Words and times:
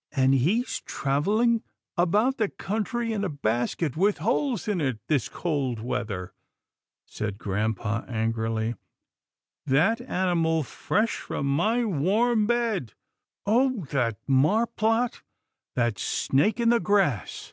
""And 0.12 0.34
he's 0.36 0.82
travelling 0.82 1.64
about 1.98 2.36
the 2.36 2.48
country 2.48 3.12
in 3.12 3.24
a 3.24 3.28
basket 3.28 3.96
with 3.96 4.18
holes 4.18 4.68
in 4.68 4.80
it 4.80 5.00
this 5.08 5.28
cold 5.28 5.80
weather," 5.80 6.32
said 7.06 7.38
grampa 7.38 8.06
angrily," 8.06 8.76
that 9.66 10.00
animal 10.00 10.62
fresh 10.62 11.16
from 11.16 11.46
my 11.46 11.84
warm 11.84 12.46
bed— 12.46 12.94
Oh! 13.46 13.84
that 13.86 14.24
marplot— 14.28 15.22
that 15.74 15.98
snake 15.98 16.60
in 16.60 16.68
the 16.68 16.78
grass 16.78 17.52